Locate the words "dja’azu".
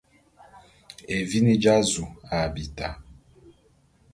1.61-2.05